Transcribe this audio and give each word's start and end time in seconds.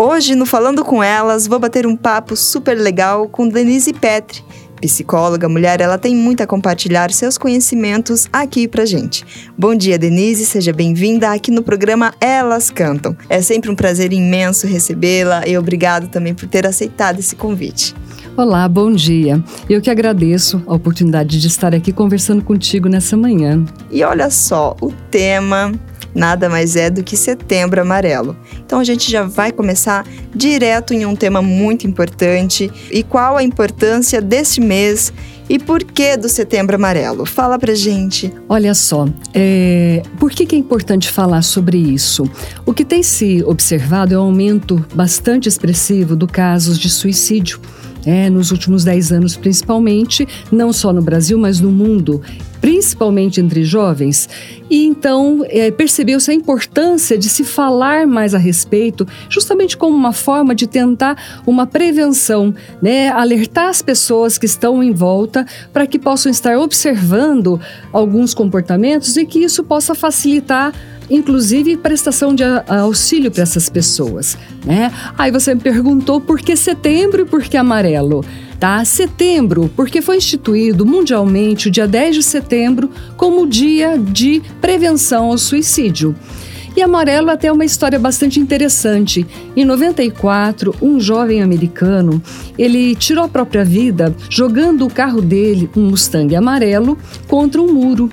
Hoje, 0.00 0.36
no 0.36 0.46
Falando 0.46 0.84
com 0.84 1.02
Elas, 1.02 1.48
vou 1.48 1.58
bater 1.58 1.84
um 1.84 1.96
papo 1.96 2.36
super 2.36 2.78
legal 2.78 3.28
com 3.28 3.48
Denise 3.48 3.92
Petri, 3.92 4.44
psicóloga, 4.80 5.48
mulher, 5.48 5.80
ela 5.80 5.98
tem 5.98 6.14
muito 6.14 6.40
a 6.40 6.46
compartilhar 6.46 7.10
seus 7.10 7.36
conhecimentos 7.36 8.28
aqui 8.32 8.68
pra 8.68 8.84
gente. 8.84 9.24
Bom 9.58 9.74
dia, 9.74 9.98
Denise, 9.98 10.46
seja 10.46 10.72
bem-vinda 10.72 11.32
aqui 11.32 11.50
no 11.50 11.64
programa 11.64 12.14
Elas 12.20 12.70
Cantam. 12.70 13.16
É 13.28 13.42
sempre 13.42 13.72
um 13.72 13.74
prazer 13.74 14.12
imenso 14.12 14.68
recebê-la 14.68 15.48
e 15.48 15.58
obrigado 15.58 16.06
também 16.06 16.32
por 16.32 16.48
ter 16.48 16.64
aceitado 16.64 17.18
esse 17.18 17.34
convite. 17.34 17.92
Olá, 18.36 18.68
bom 18.68 18.92
dia. 18.92 19.42
Eu 19.68 19.80
que 19.80 19.90
agradeço 19.90 20.62
a 20.68 20.74
oportunidade 20.74 21.40
de 21.40 21.48
estar 21.48 21.74
aqui 21.74 21.92
conversando 21.92 22.44
contigo 22.44 22.88
nessa 22.88 23.16
manhã. 23.16 23.64
E 23.90 24.04
olha 24.04 24.30
só, 24.30 24.76
o 24.80 24.92
tema 25.10 25.72
nada 26.18 26.48
mais 26.48 26.76
é 26.76 26.90
do 26.90 27.02
que 27.02 27.16
Setembro 27.16 27.80
Amarelo. 27.80 28.36
Então 28.64 28.80
a 28.80 28.84
gente 28.84 29.10
já 29.10 29.22
vai 29.22 29.52
começar 29.52 30.04
direto 30.34 30.92
em 30.92 31.06
um 31.06 31.14
tema 31.14 31.40
muito 31.40 31.86
importante. 31.86 32.70
E 32.90 33.02
qual 33.02 33.36
a 33.36 33.42
importância 33.42 34.20
deste 34.20 34.60
mês 34.60 35.12
e 35.48 35.58
por 35.58 35.82
que 35.82 36.16
do 36.16 36.28
Setembro 36.28 36.76
Amarelo? 36.76 37.24
Fala 37.24 37.58
pra 37.58 37.74
gente. 37.74 38.30
Olha 38.48 38.74
só, 38.74 39.08
é... 39.32 40.02
por 40.18 40.30
que, 40.30 40.44
que 40.44 40.54
é 40.54 40.58
importante 40.58 41.10
falar 41.10 41.42
sobre 41.42 41.78
isso? 41.78 42.28
O 42.66 42.74
que 42.74 42.84
tem 42.84 43.02
se 43.02 43.42
observado 43.44 44.14
é 44.14 44.18
um 44.18 44.22
aumento 44.22 44.84
bastante 44.94 45.48
expressivo 45.48 46.14
do 46.14 46.26
casos 46.26 46.78
de 46.78 46.90
suicídio. 46.90 47.60
É, 48.10 48.30
nos 48.30 48.50
últimos 48.50 48.84
10 48.84 49.12
anos, 49.12 49.36
principalmente, 49.36 50.26
não 50.50 50.72
só 50.72 50.94
no 50.94 51.02
Brasil, 51.02 51.38
mas 51.38 51.60
no 51.60 51.70
mundo 51.70 52.22
principalmente 52.58 53.38
entre 53.38 53.62
jovens, 53.62 54.28
e 54.68 54.84
então 54.84 55.44
é, 55.48 55.70
percebeu-se 55.70 56.30
a 56.30 56.34
importância 56.34 57.16
de 57.16 57.28
se 57.28 57.44
falar 57.44 58.06
mais 58.06 58.34
a 58.34 58.38
respeito, 58.38 59.06
justamente 59.28 59.76
como 59.76 59.94
uma 59.94 60.12
forma 60.12 60.54
de 60.54 60.66
tentar 60.66 61.42
uma 61.46 61.66
prevenção, 61.66 62.54
né? 62.82 63.10
alertar 63.10 63.68
as 63.68 63.82
pessoas 63.82 64.38
que 64.38 64.46
estão 64.46 64.82
em 64.82 64.92
volta 64.92 65.46
para 65.72 65.86
que 65.86 65.98
possam 65.98 66.32
estar 66.32 66.58
observando 66.58 67.60
alguns 67.92 68.32
comportamentos 68.32 69.16
e 69.18 69.26
que 69.26 69.38
isso 69.40 69.62
possa 69.62 69.94
facilitar 69.94 70.72
inclusive 71.10 71.76
prestação 71.76 72.34
de 72.34 72.42
auxílio 72.66 73.30
para 73.30 73.42
essas 73.42 73.68
pessoas, 73.68 74.36
né? 74.64 74.92
Aí 75.16 75.30
você 75.30 75.54
me 75.54 75.60
perguntou 75.60 76.20
por 76.20 76.38
que 76.40 76.56
setembro 76.56 77.22
e 77.22 77.24
por 77.24 77.42
que 77.42 77.56
amarelo? 77.56 78.24
tá? 78.58 78.84
Setembro, 78.84 79.70
porque 79.76 80.02
foi 80.02 80.16
instituído 80.16 80.84
mundialmente 80.84 81.68
o 81.68 81.70
dia 81.70 81.86
10 81.86 82.16
de 82.16 82.22
setembro 82.22 82.90
como 83.16 83.46
dia 83.46 83.96
de 83.96 84.42
prevenção 84.60 85.26
ao 85.26 85.38
suicídio. 85.38 86.14
E 86.76 86.82
amarelo 86.82 87.30
até 87.30 87.50
uma 87.50 87.64
história 87.64 87.98
bastante 87.98 88.38
interessante. 88.38 89.26
Em 89.56 89.64
94, 89.64 90.74
um 90.80 91.00
jovem 91.00 91.42
americano, 91.42 92.22
ele 92.56 92.94
tirou 92.94 93.24
a 93.24 93.28
própria 93.28 93.64
vida 93.64 94.14
jogando 94.30 94.86
o 94.86 94.92
carro 94.92 95.20
dele, 95.20 95.68
um 95.76 95.90
Mustang 95.90 96.36
amarelo, 96.36 96.96
contra 97.26 97.60
um 97.60 97.72
muro. 97.72 98.08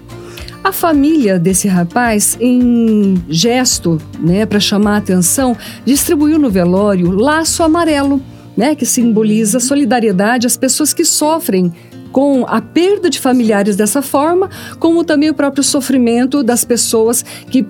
A 0.66 0.72
família 0.72 1.38
desse 1.38 1.68
rapaz, 1.68 2.36
em 2.42 3.24
gesto, 3.30 4.02
né, 4.20 4.48
para 4.48 4.60
chamar 4.60 4.96
a 4.96 4.98
atenção, 4.98 5.56
distribuiu 5.86 6.40
no 6.40 6.50
velório 6.50 7.12
laço 7.12 7.62
amarelo 7.62 8.20
né, 8.58 8.74
que 8.74 8.84
simboliza 8.84 9.60
solidariedade 9.60 10.48
às 10.48 10.58
pessoas 10.58 10.92
que 10.92 11.06
sofrem 11.06 11.72
com 12.12 12.48
a 12.48 12.60
perda 12.62 13.12
de 13.12 13.20
familiares 13.20 13.76
dessa 13.76 14.02
forma, 14.02 14.50
como 14.80 15.04
também 15.04 15.30
o 15.30 15.36
próprio 15.36 15.64
sofrimento 15.64 16.42
das 16.42 16.66
pessoas 16.66 17.24
que 17.52 17.64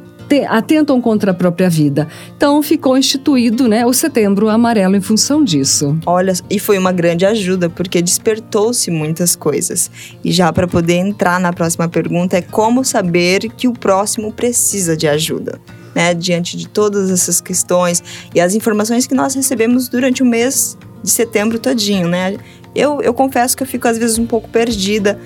atentam 0.50 1.00
contra 1.00 1.32
a 1.32 1.34
própria 1.34 1.70
vida. 1.70 2.08
Então 2.36 2.62
ficou 2.62 2.98
instituído, 2.98 3.68
né, 3.68 3.86
o 3.86 3.94
Setembro 3.94 4.50
Amarelo 4.50 4.96
em 4.96 5.02
função 5.02 5.44
disso. 5.44 5.98
Olha, 6.06 6.34
e 6.50 6.60
foi 6.60 6.78
uma 6.78 6.92
grande 6.92 7.26
ajuda 7.26 7.70
porque 7.70 8.02
despertou-se 8.02 8.90
muitas 8.92 9.36
coisas. 9.36 9.90
E 10.24 10.32
já 10.32 10.52
para 10.52 10.68
poder 10.68 10.96
entrar 10.96 11.40
na 11.40 11.54
próxima 11.54 11.88
pergunta 11.88 12.38
é 12.38 12.42
como 12.42 12.84
saber 12.84 13.50
que 13.50 13.68
o 13.68 13.74
próximo 13.74 14.32
precisa 14.32 14.98
de 14.98 15.08
ajuda 15.08 15.60
né, 15.96 16.14
diante 16.14 16.58
de 16.58 16.68
todas 16.68 17.10
essas 17.10 17.40
questões 17.40 18.04
e 18.36 18.42
as 18.42 18.54
informações 18.54 19.08
que 19.08 19.16
nós 19.16 19.34
recebemos 19.34 19.88
durante 19.88 20.22
o 20.22 20.26
mês 20.26 20.78
de 21.02 21.10
setembro 21.10 21.58
todinho, 21.58 22.08
né? 22.08 22.36
Eu, 22.76 23.02
eu 23.02 23.14
confesso 23.14 23.56
que 23.56 23.64
eu 23.64 23.68
fico 23.68 23.88
às 23.88 23.98
vezes 23.98 24.20
um 24.20 24.26
pouco 24.26 24.50
perdida 24.50 25.18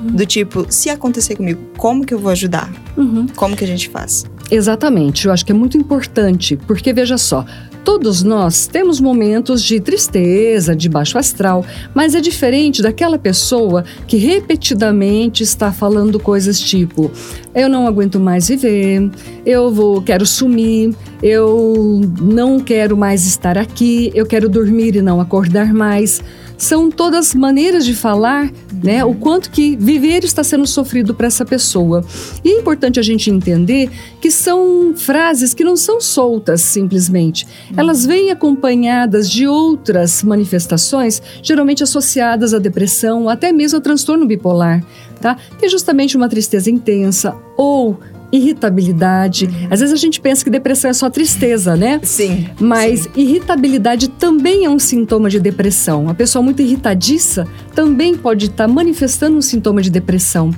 do 0.00 0.24
tipo, 0.24 0.66
se 0.70 0.88
acontecer 0.90 1.36
comigo, 1.36 1.60
como 1.76 2.04
que 2.04 2.14
eu 2.14 2.18
vou 2.18 2.30
ajudar? 2.30 2.72
Uhum. 2.96 3.26
Como 3.34 3.56
que 3.56 3.64
a 3.64 3.66
gente 3.66 3.88
faz? 3.88 4.24
Exatamente, 4.54 5.26
eu 5.26 5.32
acho 5.32 5.46
que 5.46 5.50
é 5.50 5.54
muito 5.54 5.78
importante, 5.78 6.58
porque 6.58 6.92
veja 6.92 7.16
só, 7.16 7.46
Todos 7.84 8.22
nós 8.22 8.68
temos 8.68 9.00
momentos 9.00 9.60
de 9.60 9.80
tristeza, 9.80 10.74
de 10.74 10.88
baixo 10.88 11.18
astral, 11.18 11.66
mas 11.92 12.14
é 12.14 12.20
diferente 12.20 12.80
daquela 12.80 13.18
pessoa 13.18 13.84
que 14.06 14.16
repetidamente 14.16 15.42
está 15.42 15.72
falando 15.72 16.20
coisas 16.20 16.60
tipo: 16.60 17.10
eu 17.52 17.68
não 17.68 17.88
aguento 17.88 18.20
mais 18.20 18.46
viver, 18.46 19.10
eu 19.44 19.72
vou, 19.72 20.00
quero 20.00 20.24
sumir, 20.24 20.94
eu 21.20 22.00
não 22.20 22.60
quero 22.60 22.96
mais 22.96 23.26
estar 23.26 23.58
aqui, 23.58 24.12
eu 24.14 24.26
quero 24.26 24.48
dormir 24.48 24.94
e 24.94 25.02
não 25.02 25.20
acordar 25.20 25.74
mais 25.74 26.22
são 26.62 26.88
todas 26.92 27.34
maneiras 27.34 27.84
de 27.84 27.92
falar, 27.92 28.48
né? 28.84 29.04
O 29.04 29.14
quanto 29.14 29.50
que 29.50 29.76
viver 29.76 30.22
está 30.22 30.44
sendo 30.44 30.64
sofrido 30.64 31.12
para 31.12 31.26
essa 31.26 31.44
pessoa. 31.44 32.04
E 32.44 32.50
é 32.50 32.58
importante 32.60 33.00
a 33.00 33.02
gente 33.02 33.28
entender 33.30 33.90
que 34.20 34.30
são 34.30 34.94
frases 34.96 35.54
que 35.54 35.64
não 35.64 35.76
são 35.76 36.00
soltas 36.00 36.60
simplesmente. 36.60 37.48
Elas 37.76 38.06
vêm 38.06 38.30
acompanhadas 38.30 39.28
de 39.28 39.44
outras 39.44 40.22
manifestações, 40.22 41.20
geralmente 41.42 41.82
associadas 41.82 42.54
à 42.54 42.60
depressão, 42.60 43.28
até 43.28 43.50
mesmo 43.50 43.78
ao 43.78 43.82
transtorno 43.82 44.24
bipolar, 44.24 44.84
tá? 45.20 45.36
Que 45.58 45.66
é 45.66 45.68
justamente 45.68 46.16
uma 46.16 46.28
tristeza 46.28 46.70
intensa 46.70 47.34
ou 47.56 47.98
irritabilidade. 48.32 49.44
Uhum. 49.44 49.68
Às 49.70 49.80
vezes 49.80 49.92
a 49.92 49.96
gente 49.96 50.20
pensa 50.20 50.42
que 50.42 50.50
depressão 50.50 50.90
é 50.90 50.94
só 50.94 51.10
tristeza, 51.10 51.76
né? 51.76 52.00
Sim. 52.02 52.48
Mas 52.58 53.00
sim. 53.00 53.10
irritabilidade 53.14 54.08
também 54.08 54.64
é 54.64 54.70
um 54.70 54.78
sintoma 54.78 55.28
de 55.28 55.38
depressão. 55.38 56.08
A 56.08 56.14
pessoa 56.14 56.42
muito 56.42 56.62
irritadiça 56.62 57.46
também 57.74 58.16
pode 58.16 58.46
estar 58.46 58.66
manifestando 58.66 59.36
um 59.36 59.42
sintoma 59.42 59.82
de 59.82 59.90
depressão. 59.90 60.50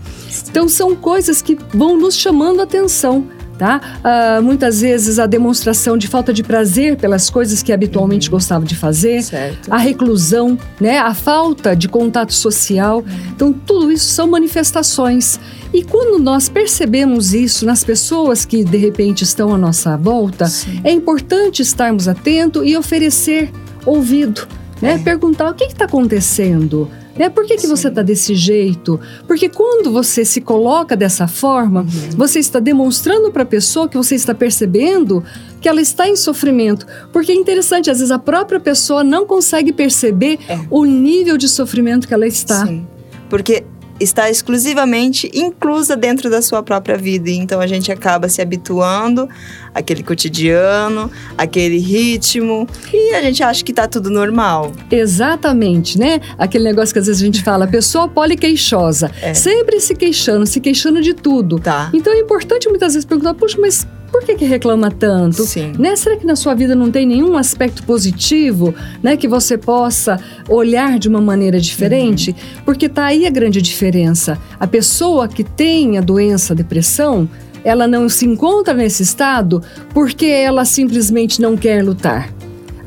Então 0.48 0.68
são 0.68 0.94
coisas 0.94 1.42
que 1.42 1.58
vão 1.72 1.98
nos 1.98 2.16
chamando 2.16 2.60
a 2.60 2.62
atenção 2.64 3.26
tá? 3.58 3.80
Uh, 4.04 4.42
muitas 4.42 4.80
vezes 4.80 5.18
a 5.18 5.26
demonstração 5.26 5.96
de 5.96 6.08
falta 6.08 6.32
de 6.32 6.42
prazer 6.42 6.96
pelas 6.96 7.30
coisas 7.30 7.62
que 7.62 7.72
habitualmente 7.72 8.28
uhum. 8.28 8.32
gostava 8.32 8.64
de 8.64 8.74
fazer, 8.74 9.22
certo. 9.22 9.72
a 9.72 9.76
reclusão, 9.76 10.58
né? 10.80 10.98
A 10.98 11.14
falta 11.14 11.74
de 11.74 11.88
contato 11.88 12.32
social. 12.32 12.98
Uhum. 12.98 13.04
Então 13.34 13.52
tudo 13.52 13.92
isso 13.92 14.06
são 14.06 14.26
manifestações. 14.26 15.38
E 15.72 15.82
quando 15.82 16.22
nós 16.22 16.48
percebemos 16.48 17.34
isso 17.34 17.66
nas 17.66 17.82
pessoas 17.82 18.44
que 18.44 18.62
de 18.62 18.76
repente 18.76 19.22
estão 19.22 19.52
à 19.52 19.58
nossa 19.58 19.96
volta, 19.96 20.46
Sim. 20.46 20.80
é 20.84 20.92
importante 20.92 21.62
estarmos 21.62 22.06
atentos 22.06 22.62
e 22.64 22.76
oferecer 22.76 23.50
ouvido, 23.84 24.46
né? 24.80 24.94
É. 24.94 24.98
Perguntar 24.98 25.50
o 25.50 25.54
que 25.54 25.64
está 25.64 25.84
acontecendo. 25.84 26.88
Né? 27.16 27.28
Por 27.28 27.46
que, 27.46 27.56
que 27.56 27.66
você 27.66 27.88
está 27.88 28.02
desse 28.02 28.34
jeito? 28.34 29.00
Porque 29.26 29.48
quando 29.48 29.92
você 29.92 30.24
se 30.24 30.40
coloca 30.40 30.96
dessa 30.96 31.28
forma, 31.28 31.82
uhum. 31.82 32.16
você 32.16 32.38
está 32.38 32.58
demonstrando 32.58 33.30
para 33.30 33.44
a 33.44 33.46
pessoa 33.46 33.88
que 33.88 33.96
você 33.96 34.14
está 34.14 34.34
percebendo 34.34 35.22
que 35.60 35.68
ela 35.68 35.80
está 35.80 36.08
em 36.08 36.16
sofrimento. 36.16 36.86
Porque 37.12 37.32
é 37.32 37.34
interessante, 37.34 37.90
às 37.90 37.98
vezes 37.98 38.10
a 38.10 38.18
própria 38.18 38.58
pessoa 38.58 39.04
não 39.04 39.26
consegue 39.26 39.72
perceber 39.72 40.38
é. 40.48 40.58
o 40.68 40.84
nível 40.84 41.36
de 41.38 41.48
sofrimento 41.48 42.08
que 42.08 42.14
ela 42.14 42.26
está. 42.26 42.66
Sim. 42.66 42.86
Porque 43.30 43.64
está 43.98 44.28
exclusivamente 44.28 45.30
inclusa 45.34 45.96
dentro 45.96 46.28
da 46.28 46.42
sua 46.42 46.62
própria 46.62 46.96
vida. 46.96 47.30
Então 47.30 47.60
a 47.60 47.66
gente 47.66 47.90
acaba 47.92 48.28
se 48.28 48.42
habituando 48.42 49.28
àquele 49.74 50.02
cotidiano, 50.02 51.10
àquele 51.36 51.78
ritmo, 51.78 52.66
e 52.92 53.14
a 53.14 53.22
gente 53.22 53.42
acha 53.42 53.64
que 53.64 53.72
está 53.72 53.86
tudo 53.86 54.10
normal. 54.10 54.72
Exatamente, 54.90 55.98
né? 55.98 56.20
Aquele 56.38 56.64
negócio 56.64 56.92
que 56.92 56.98
às 56.98 57.06
vezes 57.06 57.22
a 57.22 57.24
gente 57.24 57.42
fala, 57.42 57.66
pessoa 57.66 58.08
poliqueixosa, 58.08 59.10
é. 59.20 59.34
sempre 59.34 59.80
se 59.80 59.94
queixando, 59.94 60.46
se 60.46 60.60
queixando 60.60 61.00
de 61.00 61.14
tudo. 61.14 61.58
Tá. 61.58 61.90
Então 61.92 62.12
é 62.12 62.18
importante 62.18 62.68
muitas 62.68 62.94
vezes 62.94 63.04
perguntar, 63.04 63.34
puxa, 63.34 63.58
mas 63.60 63.86
por 64.14 64.22
que, 64.22 64.36
que 64.36 64.44
reclama 64.44 64.92
tanto? 64.92 65.42
Sim. 65.42 65.72
Né? 65.76 65.96
Será 65.96 66.16
que 66.16 66.24
na 66.24 66.36
sua 66.36 66.54
vida 66.54 66.76
não 66.76 66.88
tem 66.88 67.04
nenhum 67.04 67.36
aspecto 67.36 67.82
positivo, 67.82 68.72
né, 69.02 69.16
que 69.16 69.26
você 69.26 69.58
possa 69.58 70.20
olhar 70.48 71.00
de 71.00 71.08
uma 71.08 71.20
maneira 71.20 71.58
diferente? 71.58 72.30
Uhum. 72.30 72.62
Porque 72.64 72.88
tá 72.88 73.06
aí 73.06 73.26
a 73.26 73.30
grande 73.30 73.60
diferença. 73.60 74.38
A 74.60 74.68
pessoa 74.68 75.26
que 75.26 75.42
tem 75.42 75.98
a 75.98 76.00
doença, 76.00 76.52
a 76.52 76.56
depressão, 76.56 77.28
ela 77.64 77.88
não 77.88 78.08
se 78.08 78.24
encontra 78.24 78.72
nesse 78.72 79.02
estado 79.02 79.60
porque 79.92 80.26
ela 80.26 80.64
simplesmente 80.64 81.42
não 81.42 81.56
quer 81.56 81.82
lutar. 81.82 82.32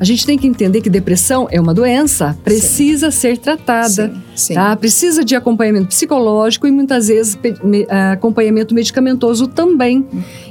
A 0.00 0.04
gente 0.04 0.24
tem 0.24 0.38
que 0.38 0.46
entender 0.46 0.80
que 0.80 0.88
depressão 0.88 1.46
é 1.50 1.60
uma 1.60 1.74
doença, 1.74 2.38
precisa 2.42 3.10
sim. 3.10 3.18
ser 3.18 3.36
tratada. 3.36 4.08
Sim, 4.08 4.22
sim. 4.40 4.54
Tá? 4.54 4.74
Precisa 4.76 5.24
de 5.24 5.34
acompanhamento 5.34 5.88
psicológico 5.88 6.66
e 6.66 6.70
muitas 6.70 7.08
vezes 7.08 7.38
me, 7.62 7.86
acompanhamento 8.12 8.74
medicamentoso 8.74 9.46
também. 9.46 10.06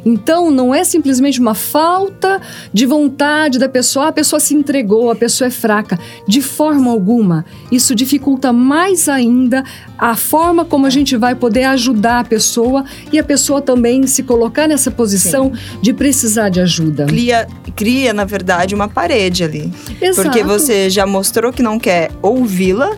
Então, 0.06 0.52
não 0.52 0.74
é 0.74 0.84
simplesmente 0.84 1.40
uma 1.40 1.54
falta 1.54 2.42
de 2.74 2.86
vontade 2.86 3.60
da 3.60 3.68
pessoa, 3.68 4.08
a 4.08 4.12
pessoa 4.12 4.40
se 4.40 4.54
entregou, 4.54 5.12
a 5.12 5.16
pessoa 5.16 5.48
é 5.48 5.52
fraca. 5.52 6.00
De 6.28 6.42
forma 6.42 6.92
alguma, 6.92 7.46
isso 7.72 7.96
dificulta 7.96 8.54
mais 8.54 9.10
ainda 9.10 9.64
a 9.98 10.16
forma 10.16 10.64
como 10.64 10.86
a 10.86 10.90
gente 10.90 11.18
vai 11.18 11.36
poder 11.36 11.64
ajudar 11.64 12.20
a 12.20 12.24
pessoa 12.24 12.86
e 13.12 13.18
a 13.18 13.24
pessoa 13.24 13.62
também 13.62 14.06
se 14.06 14.24
colocar 14.24 14.68
nessa 14.68 14.92
posição 14.92 15.52
de 15.82 15.94
precisar 15.94 16.50
de 16.50 16.60
ajuda. 16.60 17.06
Cria, 17.06 17.48
cria, 17.76 18.14
na 18.14 18.24
verdade, 18.24 18.76
uma 18.76 18.88
parede 18.88 19.44
ali. 19.44 19.72
Exato. 20.00 20.30
Porque 20.30 20.44
você 20.44 20.90
já 20.90 21.06
mostrou 21.06 21.52
que 21.52 21.64
não 21.64 21.80
quer 21.80 22.12
ouvi-la. 22.22 22.98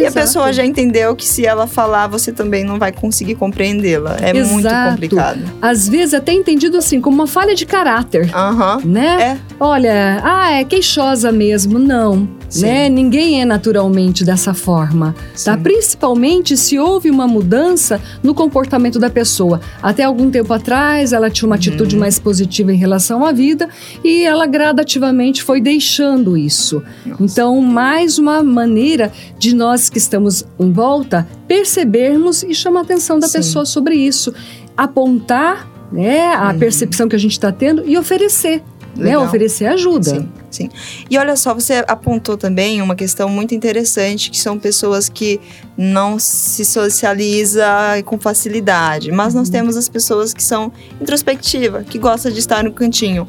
E 0.00 0.06
a 0.06 0.12
pessoa 0.12 0.52
já 0.52 0.64
entendeu 0.64 1.14
que 1.14 1.26
se 1.26 1.44
ela 1.46 1.66
falar, 1.66 2.06
você 2.06 2.32
também 2.32 2.64
não 2.64 2.78
vai 2.78 2.92
conseguir 2.92 3.34
compreendê-la. 3.34 4.16
É 4.20 4.36
Exato. 4.36 4.52
muito 4.52 4.68
complicado. 4.68 5.40
Às 5.60 5.88
vezes 5.88 6.14
até 6.14 6.32
entendido 6.32 6.76
assim, 6.76 7.00
como 7.00 7.16
uma 7.16 7.26
falha 7.26 7.54
de 7.54 7.66
caráter. 7.66 8.30
Aham. 8.34 8.80
Né? 8.84 9.22
É. 9.22 9.38
Olha, 9.58 10.20
ah, 10.22 10.52
é 10.52 10.64
queixosa 10.64 11.30
mesmo. 11.30 11.78
Não 11.78 12.39
né? 12.56 12.88
Ninguém 12.88 13.40
é 13.40 13.44
naturalmente 13.44 14.24
dessa 14.24 14.52
forma, 14.54 15.14
tá? 15.44 15.56
Principalmente 15.56 16.56
se 16.56 16.78
houve 16.78 17.10
uma 17.10 17.26
mudança 17.26 18.00
no 18.22 18.34
comportamento 18.34 18.98
da 18.98 19.10
pessoa. 19.10 19.60
Até 19.82 20.04
algum 20.04 20.30
tempo 20.30 20.52
atrás, 20.52 21.12
ela 21.12 21.30
tinha 21.30 21.46
uma 21.46 21.54
uhum. 21.54 21.60
atitude 21.60 21.96
mais 21.96 22.18
positiva 22.18 22.72
em 22.72 22.76
relação 22.76 23.24
à 23.24 23.32
vida 23.32 23.68
e 24.02 24.24
ela 24.24 24.46
gradativamente 24.46 25.42
foi 25.42 25.60
deixando 25.60 26.36
isso. 26.36 26.82
Nossa. 27.06 27.22
Então, 27.22 27.60
mais 27.60 28.18
uma 28.18 28.42
maneira 28.42 29.12
de 29.38 29.54
nós 29.54 29.88
que 29.88 29.98
estamos 29.98 30.44
em 30.58 30.72
volta 30.72 31.26
percebermos 31.46 32.42
e 32.42 32.54
chamar 32.54 32.80
a 32.80 32.82
atenção 32.82 33.18
da 33.18 33.26
Sim. 33.26 33.38
pessoa 33.38 33.64
sobre 33.64 33.94
isso, 33.94 34.32
apontar 34.76 35.68
né, 35.92 36.32
a 36.32 36.50
uhum. 36.50 36.58
percepção 36.58 37.08
que 37.08 37.16
a 37.16 37.18
gente 37.18 37.32
está 37.32 37.50
tendo 37.50 37.82
e 37.86 37.98
oferecer 37.98 38.62
né, 38.96 39.18
oferecer 39.18 39.66
ajuda. 39.66 40.10
Sim, 40.10 40.28
sim. 40.50 40.68
E 41.08 41.16
olha 41.18 41.36
só, 41.36 41.54
você 41.54 41.84
apontou 41.86 42.36
também 42.36 42.82
uma 42.82 42.94
questão 42.94 43.28
muito 43.28 43.54
interessante, 43.54 44.30
que 44.30 44.38
são 44.38 44.58
pessoas 44.58 45.08
que 45.08 45.40
não 45.76 46.18
se 46.18 46.64
socializa 46.64 47.66
com 48.04 48.18
facilidade. 48.18 49.10
Mas 49.12 49.34
nós 49.34 49.48
uhum. 49.48 49.52
temos 49.52 49.76
as 49.76 49.88
pessoas 49.88 50.34
que 50.34 50.42
são 50.42 50.72
introspectivas, 51.00 51.86
que 51.88 51.98
gostam 51.98 52.30
de 52.32 52.38
estar 52.38 52.62
no 52.64 52.72
cantinho. 52.72 53.26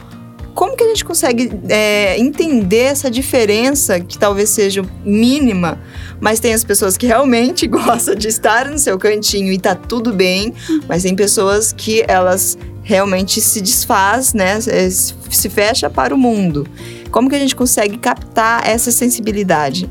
Como 0.54 0.76
que 0.76 0.84
a 0.84 0.88
gente 0.88 1.06
consegue 1.06 1.50
é, 1.70 2.20
entender 2.20 2.84
essa 2.84 3.10
diferença, 3.10 4.00
que 4.02 4.18
talvez 4.18 4.50
seja 4.50 4.84
mínima, 5.04 5.80
mas 6.20 6.40
tem 6.42 6.54
as 6.54 6.64
pessoas 6.64 6.98
que 6.98 7.08
realmente 7.08 7.66
gostam 7.68 8.16
de 8.16 8.28
estar 8.28 8.70
no 8.70 8.78
seu 8.78 8.98
cantinho 8.98 9.52
e 9.52 9.58
tá 9.58 9.76
tudo 9.76 10.12
bem, 10.12 10.54
mas 10.90 11.04
tem 11.04 11.16
pessoas 11.16 11.72
que 11.72 12.04
elas 12.08 12.58
realmente 12.84 13.40
se 13.40 13.62
desfaz, 13.62 14.34
né? 14.34 14.60
Se 14.60 15.50
fecha 15.50 15.90
para 15.90 16.14
o 16.14 16.18
mundo. 16.18 16.68
Como 17.12 17.30
que 17.30 17.36
a 17.36 17.40
gente 17.40 17.56
consegue 17.56 17.98
captar 17.98 18.68
essa 18.68 18.92
sensibilidade? 18.92 19.90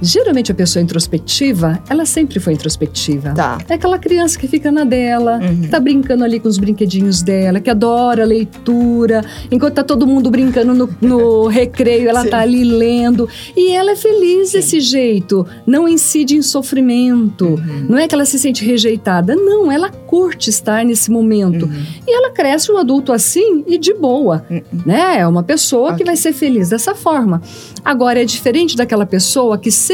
Geralmente 0.00 0.52
a 0.52 0.54
pessoa 0.54 0.82
introspectiva, 0.82 1.82
ela 1.88 2.04
sempre 2.04 2.38
foi 2.40 2.52
introspectiva. 2.52 3.32
Tá. 3.32 3.58
É 3.68 3.74
aquela 3.74 3.98
criança 3.98 4.38
que 4.38 4.46
fica 4.46 4.70
na 4.70 4.84
dela, 4.84 5.38
uhum. 5.42 5.62
que 5.62 5.68
tá 5.68 5.80
brincando 5.80 6.24
ali 6.24 6.38
com 6.38 6.48
os 6.48 6.58
brinquedinhos 6.58 7.22
dela, 7.22 7.60
que 7.60 7.70
adora 7.70 8.24
leitura. 8.24 9.24
Enquanto 9.50 9.74
tá 9.74 9.84
todo 9.84 10.06
mundo 10.06 10.30
brincando 10.30 10.74
no, 10.74 10.88
no 11.00 11.46
recreio, 11.48 12.08
ela 12.08 12.22
Sim. 12.22 12.28
tá 12.30 12.40
ali 12.40 12.64
lendo. 12.64 13.28
E 13.56 13.70
ela 13.70 13.92
é 13.92 13.96
feliz 13.96 14.50
Sim. 14.50 14.58
desse 14.58 14.80
jeito. 14.80 15.46
Não 15.66 15.88
incide 15.88 16.36
em 16.36 16.42
sofrimento. 16.42 17.46
Uhum. 17.46 17.86
Não 17.88 17.98
é 17.98 18.06
que 18.06 18.14
ela 18.14 18.24
se 18.24 18.38
sente 18.38 18.64
rejeitada. 18.64 19.34
Não, 19.34 19.70
ela 19.70 19.90
curte 19.90 20.50
estar 20.50 20.84
nesse 20.84 21.10
momento. 21.10 21.66
Uhum. 21.66 21.82
E 22.06 22.14
ela 22.14 22.30
cresce 22.30 22.70
um 22.70 22.76
adulto 22.76 23.12
assim 23.12 23.64
e 23.66 23.78
de 23.78 23.94
boa. 23.94 24.44
Uhum. 24.50 24.62
Né? 24.84 25.18
É 25.18 25.26
uma 25.26 25.42
pessoa 25.42 25.86
okay. 25.86 25.98
que 25.98 26.04
vai 26.04 26.16
ser 26.16 26.32
feliz 26.32 26.68
dessa 26.68 26.94
forma. 26.94 27.40
Agora, 27.84 28.20
é 28.20 28.24
diferente 28.24 28.76
daquela 28.76 29.06
pessoa 29.06 29.58
que 29.58 29.70
sempre 29.70 29.93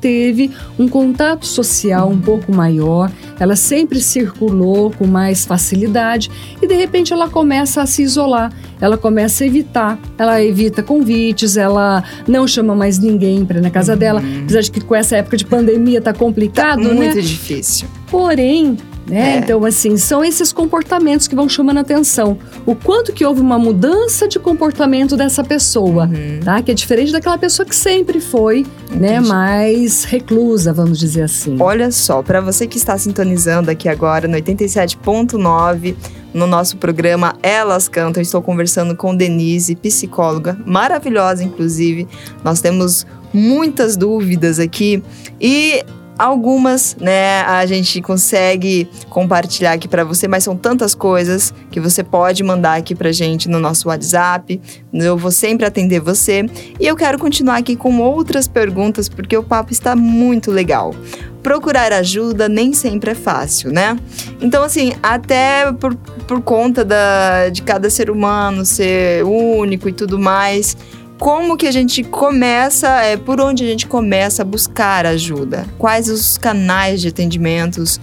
teve 0.00 0.50
um 0.78 0.88
contato 0.88 1.46
social 1.46 2.08
um 2.08 2.20
pouco 2.20 2.52
maior, 2.52 3.10
ela 3.38 3.54
sempre 3.54 4.00
circulou 4.00 4.90
com 4.90 5.06
mais 5.06 5.44
facilidade 5.44 6.30
e 6.60 6.66
de 6.66 6.74
repente 6.74 7.12
ela 7.12 7.28
começa 7.28 7.82
a 7.82 7.86
se 7.86 8.02
isolar, 8.02 8.52
ela 8.80 8.96
começa 8.96 9.44
a 9.44 9.46
evitar, 9.46 9.98
ela 10.16 10.42
evita 10.42 10.82
convites, 10.82 11.56
ela 11.56 12.02
não 12.26 12.46
chama 12.48 12.74
mais 12.74 12.98
ninguém 12.98 13.44
para 13.44 13.58
ir 13.58 13.62
na 13.62 13.70
casa 13.70 13.92
uhum. 13.92 13.98
dela, 13.98 14.22
apesar 14.42 14.60
de 14.60 14.70
que 14.70 14.80
com 14.80 14.94
essa 14.94 15.16
época 15.16 15.36
de 15.36 15.44
pandemia 15.44 16.00
tá 16.00 16.12
complicado, 16.12 16.82
tá 16.82 16.94
muito 16.94 17.16
né? 17.16 17.22
difícil. 17.22 17.86
Porém, 18.10 18.76
né? 19.10 19.36
É. 19.36 19.38
Então, 19.38 19.64
assim, 19.64 19.96
são 19.96 20.24
esses 20.24 20.52
comportamentos 20.52 21.26
que 21.26 21.34
vão 21.34 21.48
chamando 21.48 21.78
atenção. 21.78 22.38
O 22.64 22.74
quanto 22.74 23.12
que 23.12 23.24
houve 23.24 23.40
uma 23.40 23.58
mudança 23.58 24.28
de 24.28 24.38
comportamento 24.38 25.16
dessa 25.16 25.42
pessoa, 25.42 26.04
uhum. 26.04 26.40
tá? 26.44 26.62
Que 26.62 26.70
é 26.70 26.74
diferente 26.74 27.12
daquela 27.12 27.36
pessoa 27.36 27.66
que 27.66 27.74
sempre 27.74 28.20
foi, 28.20 28.62
né, 28.90 28.94
Entendi. 28.94 29.00
né, 29.00 29.20
mais 29.20 30.04
reclusa, 30.04 30.72
vamos 30.72 30.98
dizer 30.98 31.22
assim. 31.22 31.56
Olha 31.60 31.90
só, 31.90 32.22
para 32.22 32.40
você 32.40 32.66
que 32.66 32.78
está 32.78 32.96
sintonizando 32.96 33.70
aqui 33.70 33.88
agora 33.88 34.28
no 34.28 34.36
87.9, 34.36 35.96
no 36.32 36.46
nosso 36.46 36.76
programa 36.76 37.34
Elas 37.42 37.88
Cantam, 37.88 38.22
estou 38.22 38.40
conversando 38.40 38.94
com 38.94 39.16
Denise, 39.16 39.74
psicóloga, 39.74 40.56
maravilhosa 40.64 41.42
inclusive. 41.42 42.06
Nós 42.44 42.60
temos 42.60 43.06
muitas 43.32 43.96
dúvidas 43.96 44.58
aqui 44.58 45.02
e 45.40 45.82
Algumas, 46.20 46.98
né, 47.00 47.40
a 47.44 47.64
gente 47.64 48.02
consegue 48.02 48.86
compartilhar 49.08 49.72
aqui 49.72 49.88
para 49.88 50.04
você, 50.04 50.28
mas 50.28 50.44
são 50.44 50.54
tantas 50.54 50.94
coisas 50.94 51.54
que 51.70 51.80
você 51.80 52.04
pode 52.04 52.42
mandar 52.42 52.74
aqui 52.74 52.94
pra 52.94 53.10
gente 53.10 53.48
no 53.48 53.58
nosso 53.58 53.88
WhatsApp. 53.88 54.60
Eu 54.92 55.16
vou 55.16 55.30
sempre 55.30 55.64
atender 55.64 55.98
você. 55.98 56.44
E 56.78 56.86
eu 56.86 56.94
quero 56.94 57.18
continuar 57.18 57.56
aqui 57.56 57.74
com 57.74 58.00
outras 58.00 58.46
perguntas 58.46 59.08
porque 59.08 59.34
o 59.34 59.42
papo 59.42 59.72
está 59.72 59.96
muito 59.96 60.50
legal 60.50 60.94
procurar 61.42 61.90
ajuda 61.90 62.50
nem 62.50 62.74
sempre 62.74 63.12
é 63.12 63.14
fácil, 63.14 63.72
né? 63.72 63.98
Então, 64.42 64.62
assim, 64.62 64.92
até 65.02 65.72
por, 65.72 65.94
por 66.28 66.42
conta 66.42 66.84
da, 66.84 67.48
de 67.48 67.62
cada 67.62 67.88
ser 67.88 68.10
humano 68.10 68.64
ser 68.66 69.24
único 69.24 69.88
e 69.88 69.92
tudo 69.92 70.18
mais, 70.18 70.76
como 71.20 71.54
que 71.54 71.66
a 71.66 71.70
gente 71.70 72.02
começa, 72.02 72.88
é, 73.02 73.14
por 73.14 73.42
onde 73.42 73.62
a 73.62 73.66
gente 73.66 73.86
começa 73.86 74.40
a 74.40 74.44
buscar 74.44 75.04
ajuda? 75.04 75.66
Quais 75.78 76.08
os 76.08 76.38
canais 76.38 77.02
de 77.02 77.08
atendimentos? 77.08 78.00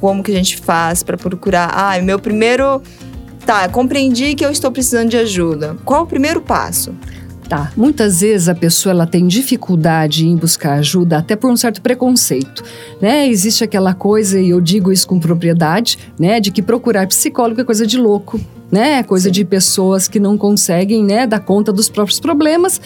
Como 0.00 0.24
que 0.24 0.32
a 0.32 0.34
gente 0.34 0.56
faz 0.56 1.04
para 1.04 1.16
procurar? 1.16 1.70
Ah, 1.72 1.96
meu 2.02 2.18
primeiro. 2.18 2.82
Tá, 3.46 3.68
compreendi 3.68 4.34
que 4.34 4.44
eu 4.44 4.50
estou 4.50 4.72
precisando 4.72 5.08
de 5.08 5.16
ajuda. 5.16 5.76
Qual 5.84 6.02
o 6.02 6.06
primeiro 6.06 6.40
passo? 6.40 6.92
Tá. 7.48 7.72
Muitas 7.74 8.20
vezes 8.20 8.46
a 8.46 8.54
pessoa 8.54 8.92
ela 8.92 9.06
tem 9.06 9.26
dificuldade 9.26 10.26
em 10.26 10.36
buscar 10.36 10.74
ajuda 10.74 11.16
até 11.16 11.34
por 11.34 11.50
um 11.50 11.56
certo 11.56 11.80
preconceito, 11.80 12.62
né? 13.00 13.26
Existe 13.26 13.64
aquela 13.64 13.94
coisa 13.94 14.38
e 14.38 14.50
eu 14.50 14.60
digo 14.60 14.92
isso 14.92 15.08
com 15.08 15.18
propriedade, 15.18 15.98
né, 16.18 16.40
de 16.40 16.50
que 16.50 16.60
procurar 16.60 17.06
psicólogo 17.06 17.60
é 17.60 17.64
coisa 17.64 17.86
de 17.86 17.96
louco, 17.96 18.38
né? 18.70 18.98
É 18.98 19.02
coisa 19.02 19.28
Sim. 19.28 19.32
de 19.32 19.44
pessoas 19.46 20.06
que 20.06 20.20
não 20.20 20.36
conseguem, 20.36 21.02
né, 21.02 21.26
dar 21.26 21.40
conta 21.40 21.72
dos 21.72 21.88
próprios 21.88 22.20
problemas 22.20 22.80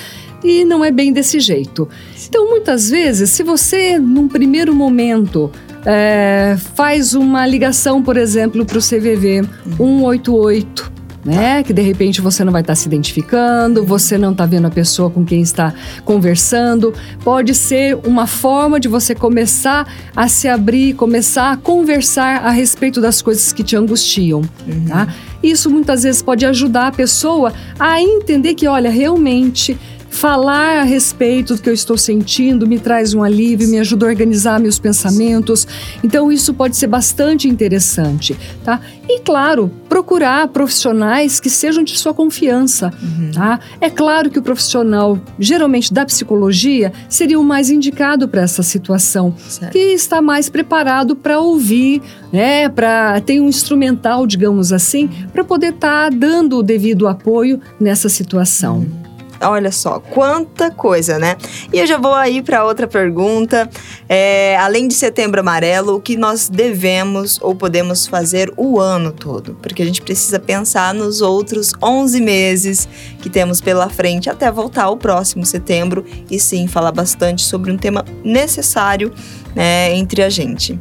e 0.45 0.65
não 0.65 0.85
é 0.85 0.93
bem 0.93 1.13
desse 1.13 1.41
jeito. 1.41 1.89
Então, 2.29 2.49
muitas 2.49 2.89
vezes, 2.89 3.31
se 3.31 3.43
você 3.43 3.99
num 3.99 4.29
primeiro 4.29 4.73
momento 4.73 5.51
é, 5.85 6.57
faz 6.77 7.15
uma 7.15 7.45
ligação, 7.45 8.01
por 8.01 8.17
exemplo, 8.17 8.65
para 8.65 8.79
o 8.79 8.81
CVV 8.81 9.43
188 9.77 11.02
né? 11.25 11.63
Que 11.63 11.73
de 11.73 11.83
repente 11.83 12.21
você 12.21 12.45
não 12.45 12.53
vai 12.53 12.63
estar 12.63 12.73
tá 12.73 12.77
se 12.77 12.87
identificando, 12.87 13.85
você 13.85 14.19
não 14.19 14.33
está 14.33 14.47
vendo 14.47 14.67
a 14.67 14.71
pessoa 14.71 15.11
com 15.11 15.25
quem 15.25 15.41
está 15.41 15.73
conversando. 16.05 16.93
Pode 17.23 17.55
ser 17.55 17.97
uma 18.05 18.27
forma 18.27 18.81
de 18.81 18.89
você 18.89 19.15
começar 19.15 19.87
a 20.15 20.29
se 20.29 20.49
abrir, 20.49 20.95
começar 20.95 21.53
a 21.53 21.57
conversar 21.57 22.45
a 22.45 22.51
respeito 22.51 23.01
das 23.01 23.23
coisas 23.23 23.53
que 23.53 23.63
te 23.63 23.77
angustiam, 23.77 24.43
uhum. 24.67 24.85
tá? 24.89 25.09
Isso 25.43 25.69
muitas 25.69 26.05
vezes 26.05 26.23
pode 26.23 26.47
ajudar 26.47 26.89
a 26.89 26.93
pessoa 26.93 27.53
a 27.79 28.01
entender 28.01 28.55
que, 28.55 28.69
olha, 28.69 28.91
realmente 28.91 29.77
Falar 30.23 30.79
a 30.79 30.83
respeito 30.85 31.57
do 31.57 31.61
que 31.61 31.69
eu 31.69 31.75
estou 31.75 31.99
sentindo 31.99 32.65
me 32.65 32.79
traz 32.79 33.13
um 33.13 33.25
alívio, 33.25 33.67
me 33.67 33.81
ajuda 33.81 34.07
a 34.07 34.09
organizar 34.09 34.61
meus 34.61 34.79
pensamentos. 34.79 35.67
Então 36.01 36.31
isso 36.31 36.55
pode 36.55 36.77
ser 36.77 36.87
bastante 36.87 37.49
interessante, 37.49 38.39
tá? 38.65 38.81
E 39.09 39.19
claro, 39.19 39.69
procurar 39.89 40.47
profissionais 40.47 41.41
que 41.41 41.51
sejam 41.51 41.83
de 41.83 41.99
sua 41.99 42.15
confiança, 42.15 42.93
uhum. 43.03 43.33
tá? 43.33 43.59
É 43.81 43.91
claro 43.91 44.31
que 44.31 44.39
o 44.39 44.43
profissional, 44.43 45.19
geralmente 45.41 45.93
da 45.93 46.07
psicologia, 46.07 46.93
seria 47.09 47.41
o 47.41 47.43
mais 47.43 47.69
indicado 47.69 48.29
para 48.29 48.43
essa 48.43 48.63
situação, 48.63 49.35
certo. 49.37 49.73
que 49.73 49.93
está 49.93 50.23
mais 50.23 50.49
preparado 50.49 51.17
para 51.17 51.41
ouvir, 51.41 52.01
né? 52.33 52.69
Para 52.69 53.21
ter 53.23 53.41
um 53.41 53.49
instrumental, 53.49 54.25
digamos 54.25 54.73
assim, 54.73 55.11
para 55.33 55.43
poder 55.43 55.75
estar 55.75 56.13
tá 56.13 56.17
dando 56.17 56.59
o 56.59 56.63
devido 56.63 57.09
apoio 57.09 57.61
nessa 57.81 58.09
situação. 58.09 58.77
Uhum. 58.77 59.02
Olha 59.43 59.73
só, 59.73 59.99
quanta 59.99 60.71
coisa, 60.71 61.19
né? 61.19 61.37
E 61.73 61.79
eu 61.79 61.87
já 61.87 61.99
vou 61.99 62.15
aí 62.15 62.43
para 62.43 62.65
outra 62.65 62.87
pergunta. 62.87 63.69
É, 64.09 64.57
além 64.59 64.87
de 64.87 64.95
Setembro 64.95 65.41
Amarelo, 65.41 65.97
o 65.97 66.01
que 66.01 66.17
nós 66.17 66.49
devemos 66.49 67.39
ou 67.43 67.55
podemos 67.55 68.07
fazer 68.07 68.53
o 68.57 68.79
ano 68.79 69.13
todo? 69.13 69.57
Porque 69.61 69.83
a 69.83 69.85
gente 69.85 70.01
precisa 70.01 70.39
pensar 70.39 70.95
nos 70.95 71.21
outros 71.21 71.73
11 71.83 72.21
meses 72.21 72.89
que 73.21 73.29
temos 73.29 73.61
pela 73.61 73.89
frente 73.89 74.31
até 74.31 74.51
voltar 74.51 74.85
ao 74.85 74.97
próximo 74.97 75.45
setembro 75.45 76.05
e 76.31 76.39
sim 76.39 76.67
falar 76.67 76.93
bastante 76.93 77.43
sobre 77.43 77.73
um 77.73 77.77
tema 77.77 78.05
necessário 78.25 79.13
né, 79.55 79.95
entre 79.95 80.23
a 80.23 80.31
gente. 80.31 80.79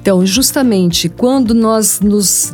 Então, 0.00 0.24
justamente 0.26 1.08
quando 1.08 1.54
nós 1.54 2.00
nos 2.00 2.52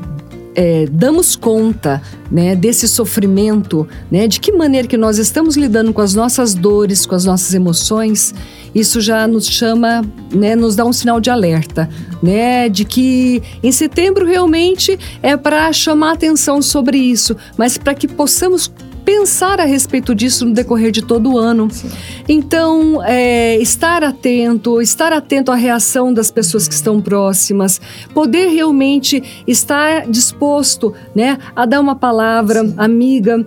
é, 0.54 0.86
damos 0.90 1.36
conta 1.36 2.02
né, 2.30 2.54
desse 2.54 2.88
sofrimento, 2.88 3.86
né, 4.10 4.26
de 4.26 4.40
que 4.40 4.52
maneira 4.52 4.86
que 4.86 4.96
nós 4.96 5.18
estamos 5.18 5.56
lidando 5.56 5.92
com 5.92 6.00
as 6.00 6.14
nossas 6.14 6.54
dores, 6.54 7.06
com 7.06 7.14
as 7.14 7.24
nossas 7.24 7.54
emoções, 7.54 8.34
isso 8.74 9.00
já 9.00 9.26
nos 9.26 9.46
chama, 9.46 10.02
né, 10.32 10.54
nos 10.54 10.76
dá 10.76 10.84
um 10.84 10.92
sinal 10.92 11.20
de 11.20 11.30
alerta, 11.30 11.88
né, 12.22 12.68
de 12.68 12.84
que 12.84 13.42
em 13.62 13.72
setembro 13.72 14.26
realmente 14.26 14.98
é 15.22 15.36
para 15.36 15.72
chamar 15.72 16.12
atenção 16.12 16.60
sobre 16.60 16.98
isso, 16.98 17.36
mas 17.56 17.78
para 17.78 17.94
que 17.94 18.06
possamos 18.06 18.70
pensar 19.04 19.60
a 19.60 19.64
respeito 19.64 20.14
disso 20.14 20.44
no 20.44 20.52
decorrer 20.52 20.90
de 20.90 21.02
todo 21.02 21.32
o 21.32 21.38
ano. 21.38 21.68
Sim. 21.70 21.88
Então, 22.28 23.02
é, 23.04 23.56
estar 23.58 24.02
atento, 24.02 24.80
estar 24.80 25.12
atento 25.12 25.50
à 25.50 25.54
reação 25.54 26.12
das 26.12 26.30
pessoas 26.30 26.68
que 26.68 26.74
estão 26.74 27.00
próximas, 27.00 27.80
poder 28.14 28.48
realmente 28.48 29.22
estar 29.46 30.06
disposto 30.08 30.94
né, 31.14 31.38
a 31.54 31.66
dar 31.66 31.80
uma 31.80 31.96
palavra 31.96 32.64
Sim. 32.64 32.74
amiga, 32.76 33.46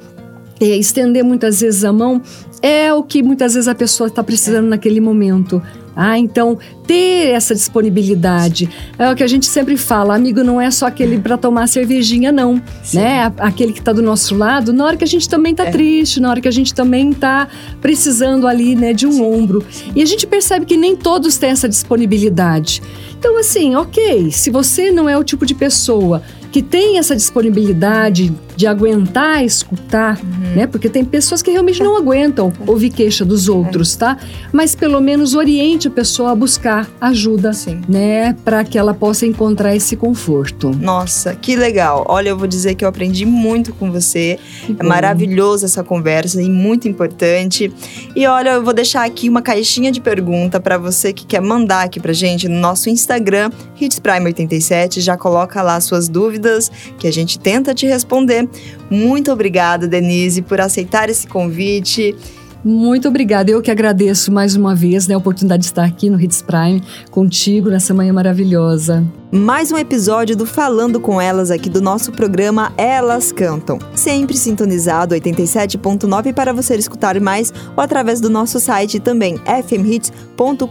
é, 0.59 0.77
estender 0.77 1.23
muitas 1.23 1.61
vezes 1.61 1.83
a 1.83 1.93
mão, 1.93 2.21
é 2.61 2.93
o 2.93 3.03
que 3.03 3.21
muitas 3.21 3.53
vezes 3.53 3.67
a 3.67 3.75
pessoa 3.75 4.07
está 4.07 4.23
precisando 4.23 4.67
é. 4.67 4.69
naquele 4.69 5.01
momento. 5.01 5.61
Ah, 5.95 6.17
então 6.17 6.57
ter 6.85 7.29
essa 7.29 7.53
disponibilidade 7.55 8.69
é 8.97 9.11
o 9.11 9.15
que 9.15 9.23
a 9.23 9.27
gente 9.27 9.45
sempre 9.45 9.77
fala. 9.77 10.15
Amigo 10.15 10.43
não 10.43 10.59
é 10.59 10.69
só 10.71 10.87
aquele 10.87 11.19
para 11.19 11.37
tomar 11.37 11.67
cervejinha, 11.67 12.31
não, 12.31 12.61
Sim. 12.83 12.97
né? 12.97 13.31
Aquele 13.37 13.73
que 13.73 13.79
está 13.79 13.93
do 13.93 14.01
nosso 14.01 14.35
lado. 14.35 14.73
Na 14.73 14.85
hora 14.85 14.97
que 14.97 15.03
a 15.03 15.07
gente 15.07 15.29
também 15.29 15.51
está 15.51 15.65
é. 15.65 15.71
triste, 15.71 16.19
na 16.19 16.29
hora 16.29 16.41
que 16.41 16.47
a 16.47 16.51
gente 16.51 16.73
também 16.73 17.11
está 17.11 17.47
precisando 17.81 18.47
ali, 18.47 18.75
né, 18.75 18.93
de 18.93 19.05
um 19.07 19.13
Sim. 19.13 19.21
ombro. 19.21 19.65
E 19.95 20.01
a 20.01 20.05
gente 20.05 20.25
percebe 20.27 20.65
que 20.65 20.77
nem 20.77 20.95
todos 20.95 21.37
têm 21.37 21.51
essa 21.51 21.69
disponibilidade. 21.69 22.81
Então, 23.23 23.37
assim, 23.37 23.73
ok, 23.73 24.29
se 24.31 24.49
você 24.49 24.91
não 24.91 25.07
é 25.07 25.17
o 25.17 25.23
tipo 25.23 25.45
de 25.45 25.55
pessoa 25.55 26.21
que 26.51 26.61
tem 26.61 26.99
essa 26.99 27.15
disponibilidade 27.15 28.31
de 28.55 28.67
aguentar 28.67 29.43
escutar, 29.43 30.19
uhum. 30.23 30.55
né? 30.55 30.67
Porque 30.67 30.87
tem 30.87 31.03
pessoas 31.03 31.41
que 31.41 31.49
realmente 31.49 31.81
não 31.81 31.97
aguentam 31.97 32.53
ouvir 32.67 32.91
queixa 32.91 33.25
dos 33.25 33.49
outros, 33.49 33.95
tá? 33.95 34.17
Mas 34.51 34.75
pelo 34.75 35.01
menos 35.01 35.33
oriente 35.33 35.87
a 35.87 35.91
pessoa 35.91 36.31
a 36.31 36.35
buscar 36.35 36.87
ajuda, 37.01 37.51
Sim. 37.53 37.81
né? 37.89 38.33
Para 38.45 38.63
que 38.63 38.77
ela 38.77 38.93
possa 38.93 39.25
encontrar 39.25 39.75
esse 39.75 39.95
conforto. 39.95 40.69
Nossa, 40.69 41.33
que 41.33 41.55
legal. 41.55 42.05
Olha, 42.07 42.29
eu 42.29 42.37
vou 42.37 42.47
dizer 42.47 42.75
que 42.75 42.85
eu 42.85 42.89
aprendi 42.89 43.25
muito 43.25 43.73
com 43.73 43.91
você. 43.91 44.37
É 44.69 44.73
bom. 44.73 44.87
maravilhoso 44.87 45.65
essa 45.65 45.83
conversa 45.83 46.39
e 46.39 46.49
muito 46.49 46.87
importante. 46.87 47.73
E 48.15 48.27
olha, 48.27 48.51
eu 48.51 48.63
vou 48.63 48.73
deixar 48.73 49.03
aqui 49.03 49.27
uma 49.27 49.41
caixinha 49.41 49.91
de 49.91 49.99
pergunta 49.99 50.59
para 50.59 50.77
você 50.77 51.11
que 51.11 51.25
quer 51.25 51.41
mandar 51.41 51.81
aqui 51.81 51.99
pra 51.99 52.13
gente 52.13 52.47
no 52.47 52.59
nosso 52.59 52.87
Instagram, 53.13 53.51
HitsPrime87. 53.79 54.99
Já 54.99 55.15
coloca 55.15 55.61
lá 55.61 55.79
suas 55.79 56.09
dúvidas 56.09 56.71
que 56.97 57.07
a 57.07 57.11
gente 57.11 57.37
tenta 57.37 57.73
te 57.73 57.85
responder 57.85 58.49
muito 58.93 59.31
obrigada, 59.31 59.87
Denise, 59.87 60.43
por 60.43 60.61
aceitar 60.61 61.09
esse 61.09 61.25
convite. 61.25 62.15
Muito 62.63 63.09
obrigada. 63.09 63.51
Eu 63.51 63.61
que 63.61 63.69
agradeço 63.69 64.31
mais 64.31 64.55
uma 64.55 64.73
vez 64.73 65.05
né, 65.05 65.15
a 65.15 65.17
oportunidade 65.17 65.61
de 65.61 65.67
estar 65.67 65.83
aqui 65.83 66.09
no 66.09 66.19
Hits 66.19 66.41
Prime 66.41 66.81
contigo 67.11 67.69
nessa 67.69 67.93
manhã 67.93 68.13
maravilhosa. 68.13 69.05
Mais 69.31 69.71
um 69.71 69.77
episódio 69.77 70.35
do 70.35 70.45
Falando 70.45 70.99
com 70.99 71.19
Elas 71.19 71.51
aqui 71.51 71.69
do 71.69 71.81
nosso 71.81 72.11
programa 72.11 72.71
Elas 72.77 73.31
Cantam. 73.33 73.79
Sempre 73.95 74.37
sintonizado 74.37 75.13
87.9 75.15 76.33
para 76.33 76.53
você 76.53 76.75
escutar 76.75 77.19
mais 77.19 77.51
ou 77.75 77.83
através 77.83 78.21
do 78.21 78.29
nosso 78.29 78.59
site 78.59 78.99
também 78.99 79.37
fmhits.com.br. 79.67 80.63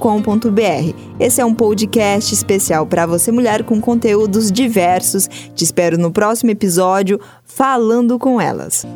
Esse 1.21 1.41
é 1.41 1.45
um 1.45 1.55
podcast 1.55 2.33
especial 2.33 2.87
para 2.87 3.05
você 3.05 3.31
mulher 3.31 3.65
com 3.65 3.81
conteúdos 3.81 4.51
diversos. 4.51 5.29
Te 5.55 5.65
espero 5.65 5.99
no 5.99 6.11
próximo 6.11 6.51
episódio 6.51 7.21
Falando 7.45 8.19
com 8.19 8.41
Elas. 8.41 8.87